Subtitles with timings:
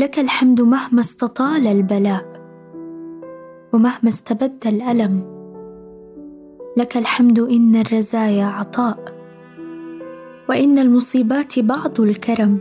[0.00, 2.24] لك الحمد مهما استطال البلاء
[3.72, 5.24] ومهما استبد الألم.
[6.76, 8.98] لك الحمد إن الرزايا عطاء
[10.48, 12.58] وإن المصيبات بعض الكرم.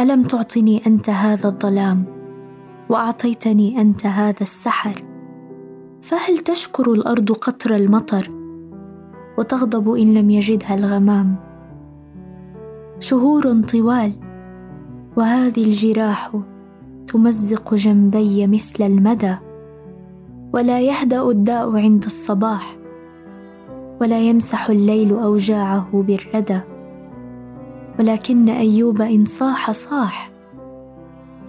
[0.00, 2.04] ألم تعطني أنت هذا الظلام
[2.88, 5.04] وأعطيتني أنت هذا السحر؟
[6.02, 8.30] فهل تشكر الأرض قطر المطر
[9.38, 11.36] وتغضب إن لم يجدها الغمام؟
[13.00, 14.23] شهور طوال
[15.16, 16.32] وهذه الجراح
[17.06, 19.34] تمزق جنبي مثل المدى
[20.52, 22.76] ولا يهدأ الداء عند الصباح
[24.00, 26.60] ولا يمسح الليل أوجاعه بالردى.
[27.98, 30.30] ولكن أيوب إن صاح صاح.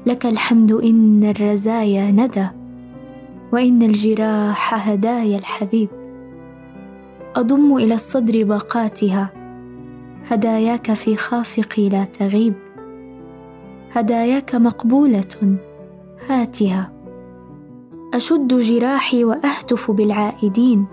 [0.05, 2.47] لك الحمد إن الرزايا ندى
[3.53, 5.89] وإن الجراح هدايا الحبيب.
[7.35, 9.29] أضم إلى الصدر باقاتها
[10.27, 12.64] هداياك في خافقي لا تغيب.
[13.95, 15.57] هداياك مقبولة.
[16.29, 16.91] هاتها.
[18.13, 20.85] أشد جراحي وأهتف بالعائدين.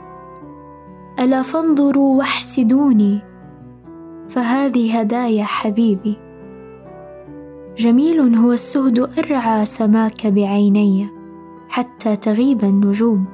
[1.20, 3.20] ألا فانظروا واحسدوني.
[4.28, 6.16] فهذه هدايا حبيبي.
[7.76, 11.08] جميل هو السهد أرعى سماك بعيني
[11.68, 13.24] حتى تغيب النجوم.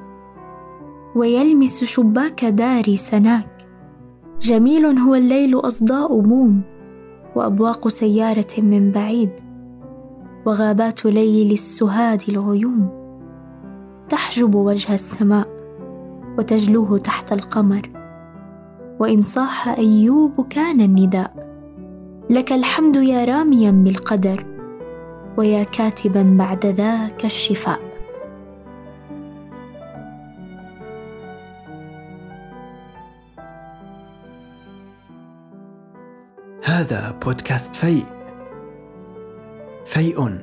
[1.15, 3.67] ويلمس شباك داري سناك.
[4.41, 6.61] جميل هو الليل أصداء موم.
[7.35, 9.48] وأبواق سيارة من بعيد.
[10.45, 12.89] وغابات ليل السهاد الغيوم
[14.09, 15.47] تحجب وجه السماء
[16.37, 17.89] وتجلوه تحت القمر.
[18.99, 21.49] وإن صاح أيوب كان النداء.
[22.29, 24.45] لك الحمد يا راميا بالقدر
[25.37, 27.79] ويا كاتبا بعد ذاك الشفاء.
[36.63, 38.18] هذا بودكاست فيء.
[39.89, 40.39] فيء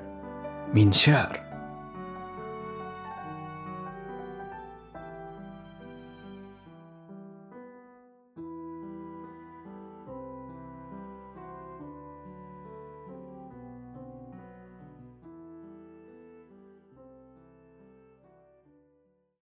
[0.75, 1.46] من شعر.